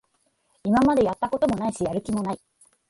[0.63, 2.39] 今までやったことないし、やる気もない